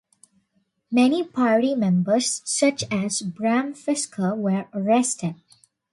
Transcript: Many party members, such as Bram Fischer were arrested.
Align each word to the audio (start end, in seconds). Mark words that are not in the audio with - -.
Many 0.89 1.23
party 1.23 1.75
members, 1.75 2.41
such 2.43 2.83
as 2.89 3.21
Bram 3.21 3.75
Fischer 3.75 4.33
were 4.33 4.65
arrested. 4.73 5.35